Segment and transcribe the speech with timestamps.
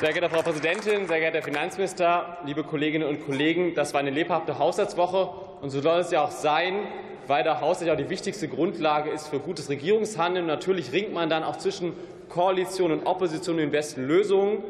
[0.00, 3.74] Sehr geehrte Frau Präsidentin, sehr geehrter Herr Finanzminister, liebe Kolleginnen und Kollegen!
[3.74, 5.28] Das war eine lebhafte Haushaltswoche,
[5.60, 6.86] und so soll es ja auch sein,
[7.26, 10.46] weil der Haushalt ja auch die wichtigste Grundlage ist für gutes Regierungshandeln.
[10.46, 11.92] natürlich ringt man dann auch zwischen
[12.30, 14.64] Koalition und Opposition in den besten Lösungen.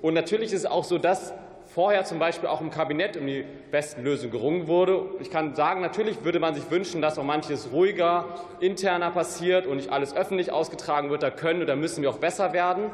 [0.00, 1.34] Und natürlich ist es auch so, dass
[1.66, 5.04] vorher zum Beispiel auch im Kabinett um die besten Lösungen gerungen wurde.
[5.20, 8.24] Ich kann sagen, natürlich würde man sich wünschen, dass auch manches ruhiger,
[8.58, 11.22] interner passiert und nicht alles öffentlich ausgetragen wird.
[11.22, 12.84] Da können oder müssen wir auch besser werden.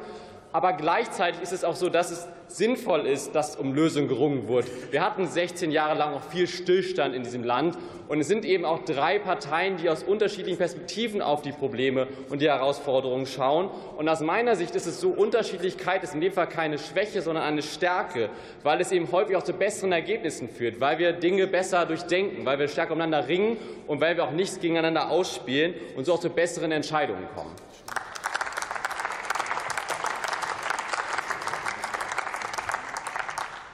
[0.53, 4.67] Aber gleichzeitig ist es auch so, dass es sinnvoll ist, dass um Lösungen gerungen wird.
[4.91, 7.77] Wir hatten 16 Jahre lang auch viel Stillstand in diesem Land.
[8.09, 12.41] Und es sind eben auch drei Parteien, die aus unterschiedlichen Perspektiven auf die Probleme und
[12.41, 13.69] die Herausforderungen schauen.
[13.99, 17.45] Und aus meiner Sicht ist es so, Unterschiedlichkeit ist in dem Fall keine Schwäche, sondern
[17.45, 18.31] eine Stärke,
[18.63, 22.59] weil es eben häufig auch zu besseren Ergebnissen führt, weil wir Dinge besser durchdenken, weil
[22.59, 26.31] wir stärker umeinander ringen und weil wir auch nichts gegeneinander ausspielen und so auch zu
[26.31, 27.55] besseren Entscheidungen kommen.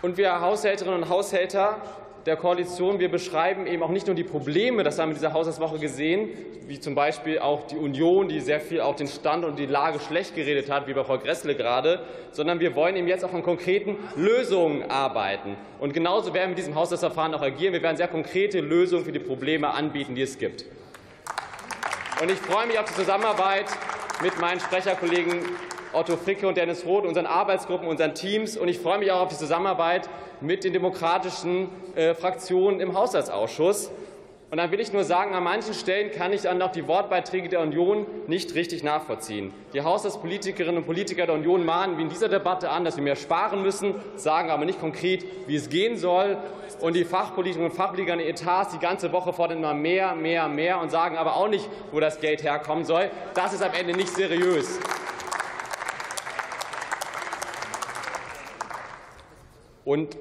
[0.04, 1.78] Und wir Haushälterinnen und Haushälter
[2.26, 5.32] der Koalition, wir beschreiben eben auch nicht nur die Probleme, das haben wir in dieser
[5.32, 6.28] Haushaltswoche gesehen,
[6.66, 10.00] wie zum Beispiel auch die Union, die sehr viel auch den Stand und die Lage
[10.00, 12.02] schlecht geredet hat, wie bei Frau Gressle gerade,
[12.32, 15.56] sondern wir wollen eben jetzt auch an konkreten Lösungen arbeiten.
[15.80, 17.72] Und genauso werden wir mit diesem Haushaltsverfahren auch agieren.
[17.72, 20.66] Wir werden sehr konkrete Lösungen für die Probleme anbieten, die es gibt.
[22.20, 23.70] Und ich freue mich auf die Zusammenarbeit
[24.22, 25.40] mit meinen Sprecherkollegen
[25.94, 28.56] Otto Fricke und Dennis Roth, unseren Arbeitsgruppen, unseren Teams.
[28.56, 30.08] Und ich freue mich auch auf die Zusammenarbeit
[30.40, 33.90] mit den demokratischen äh, Fraktionen im Haushaltsausschuss.
[34.54, 37.48] Und dann will ich nur sagen, an manchen Stellen kann ich dann noch die Wortbeiträge
[37.48, 39.52] der Union nicht richtig nachvollziehen.
[39.72, 43.16] Die Haushaltspolitikerinnen und Politiker der Union mahnen wie in dieser Debatte an, dass wir mehr
[43.16, 46.36] sparen müssen, sagen aber nicht konkret, wie es gehen soll.
[46.80, 50.46] Und die Fachpolitikerinnen und Fachpolitiker in den Etats die ganze Woche fordern immer mehr, mehr,
[50.46, 53.10] mehr und sagen aber auch nicht, wo das Geld herkommen soll.
[53.34, 54.78] Das ist am Ende nicht seriös.
[59.84, 60.16] Und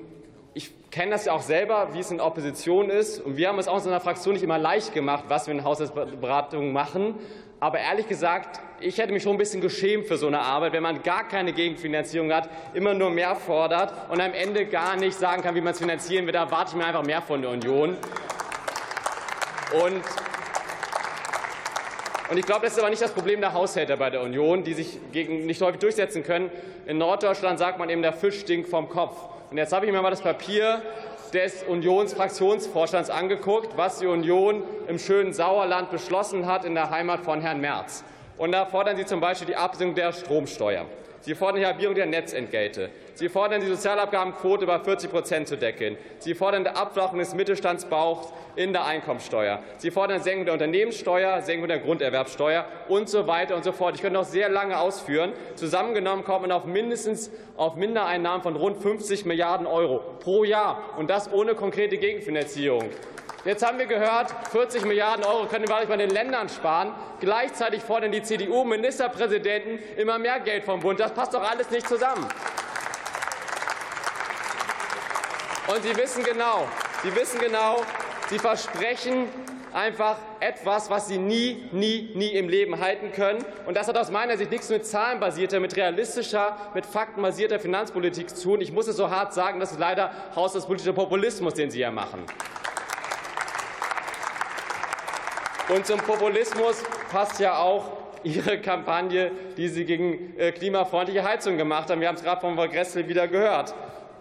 [0.53, 3.19] ich kenne das ja auch selber, wie es in Opposition ist.
[3.19, 5.63] Und wir haben es auch in unserer Fraktion nicht immer leicht gemacht, was wir in
[5.63, 7.16] Haushaltsberatungen machen.
[7.59, 10.84] Aber ehrlich gesagt, ich hätte mich schon ein bisschen geschämt für so eine Arbeit, wenn
[10.84, 15.41] man gar keine Gegenfinanzierung hat, immer nur mehr fordert und am Ende gar nicht sagen
[15.41, 16.34] kann, wie man es finanzieren will.
[16.34, 17.95] Da erwarte ich mir einfach mehr von der Union.
[19.81, 20.03] Und
[22.30, 24.74] und ich glaube, das ist aber nicht das Problem der Haushälter bei der Union, die
[24.74, 26.50] sich gegen nicht häufig durchsetzen können.
[26.88, 29.16] In Norddeutschland sagt man eben, der Fisch stinkt vom Kopf.
[29.53, 30.81] Und jetzt habe ich mir mal das Papier
[31.31, 37.40] des Unionsfraktionsvorstands angeguckt, was die Union im schönen Sauerland beschlossen hat in der Heimat von
[37.40, 38.03] Herrn Merz.
[38.40, 40.88] Und da fordern Sie zum Beispiel die Absenkung der Stromsteuer.
[41.23, 42.89] Sie fordern die Halbierung der Netzentgelte.
[43.13, 45.95] Sie fordern die Sozialabgabenquote bei 40 Prozent zu deckeln.
[46.19, 49.63] Sie fordern die Abflachung des Mittelstandsbauchs in der Einkommensteuer.
[49.78, 53.95] Sie fordern Senkung der Unternehmenssteuer, Senkung der Grunderwerbsteuer und so weiter und so fort.
[53.95, 55.31] Ich könnte noch sehr lange ausführen.
[55.56, 61.09] Zusammengenommen kommt man auf mindestens auf Mindereinnahmen von rund 50 Milliarden Euro pro Jahr, und
[61.09, 62.89] das ohne konkrete Gegenfinanzierung.
[63.46, 66.94] Jetzt haben wir gehört, 40 Milliarden Euro können wir bei den Ländern sparen.
[67.20, 70.98] Gleichzeitig fordern die CDU-Ministerpräsidenten immer mehr Geld vom Bund.
[71.02, 72.26] Das passt doch alles nicht zusammen.
[75.68, 76.70] Und Sie wissen genau,
[77.04, 77.81] Sie wissen genau,
[78.30, 79.28] Sie versprechen
[79.74, 83.44] einfach etwas, was Sie nie, nie, nie im Leben halten können.
[83.66, 88.42] Und das hat aus meiner Sicht nichts mit zahlenbasierter, mit realistischer, mit faktenbasierter Finanzpolitik zu
[88.42, 88.62] tun.
[88.62, 92.25] Ich muss es so hart sagen, das ist leider haushaltspolitischer Populismus, den Sie hier machen.
[95.69, 97.91] Und zum Populismus passt ja auch
[98.24, 102.01] Ihre Kampagne, die Sie gegen äh, klimafreundliche Heizung gemacht haben.
[102.01, 103.74] Wir haben es gerade von Frau Gressel wieder gehört.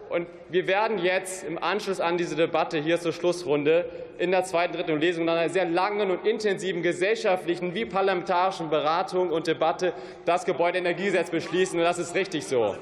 [0.08, 3.86] Und wir werden jetzt im Anschluss an diese Debatte hier zur Schlussrunde
[4.18, 9.30] in der zweiten, dritten Lesung nach einer sehr langen und intensiven gesellschaftlichen wie parlamentarischen Beratung
[9.30, 9.94] und Debatte
[10.26, 11.78] das Gebäudeenergiegesetz beschließen.
[11.78, 12.76] Und das ist richtig so.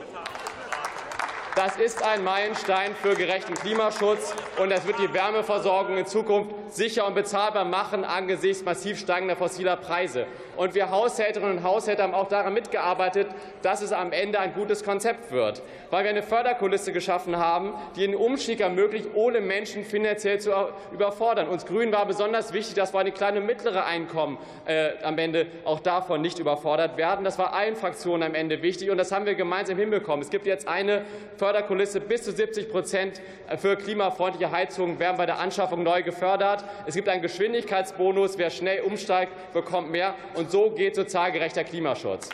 [1.56, 7.06] Das ist ein Meilenstein für gerechten Klimaschutz, und es wird die Wärmeversorgung in Zukunft sicher
[7.06, 10.26] und bezahlbar machen angesichts massiv steigender fossiler Preise.
[10.56, 13.26] Und wir Haushälterinnen und Haushälter haben auch daran mitgearbeitet,
[13.62, 18.02] dass es am Ende ein gutes Konzept wird, weil wir eine Förderkulisse geschaffen haben, die
[18.02, 20.52] den Umstieg ermöglicht, ohne Menschen finanziell zu
[20.92, 21.48] überfordern.
[21.48, 25.46] Uns Grünen war besonders wichtig, dass vor allem kleine und mittlere Einkommen äh, am Ende
[25.64, 27.24] auch davon nicht überfordert werden.
[27.24, 30.22] Das war allen Fraktionen am Ende wichtig, und das haben wir gemeinsam hinbekommen.
[30.22, 31.02] Es gibt jetzt eine
[31.40, 33.18] Förderkulisse bis zu 70%
[33.56, 36.62] für klimafreundliche Heizungen werden bei der Anschaffung neu gefördert.
[36.84, 38.36] Es gibt einen Geschwindigkeitsbonus.
[38.36, 40.14] Wer schnell umsteigt, bekommt mehr.
[40.34, 42.28] Und so geht sozial gerechter Klimaschutz.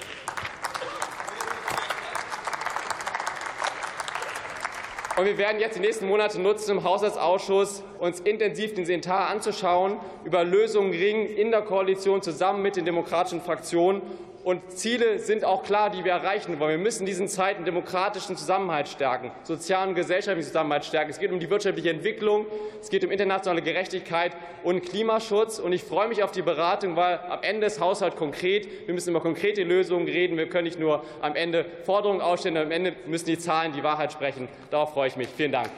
[5.17, 9.99] Und wir werden jetzt die nächsten Monate nutzen im Haushaltsausschuss, uns intensiv den Sentar anzuschauen,
[10.25, 14.03] über Lösungen ringen in der Koalition zusammen mit den demokratischen Fraktionen
[14.47, 16.71] und Ziele sind auch klar, die wir erreichen wollen.
[16.71, 21.11] Wir müssen diesen Zeiten demokratischen Zusammenhalt stärken, sozialen und gesellschaftlichen Zusammenhalt stärken.
[21.11, 22.47] Es geht um die wirtschaftliche Entwicklung,
[22.81, 25.59] es geht um internationale Gerechtigkeit und Klimaschutz.
[25.59, 28.87] Und ich freue mich auf die Beratung, weil am Ende ist Haushalt konkret.
[28.87, 30.37] Wir müssen über konkrete Lösungen reden.
[30.37, 34.13] Wir können nicht nur am Ende Forderungen ausstellen, am Ende müssen die Zahlen die Wahrheit
[34.13, 34.47] sprechen.
[34.71, 35.27] Darauf freue ich mich.
[35.37, 35.71] Vielen Dank.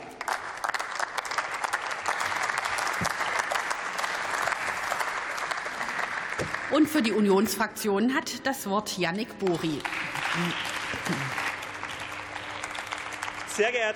[6.70, 9.80] Und für die Unionsfraktion hat das Wort Yannick Bori.
[13.48, 13.86] Sehr geehrte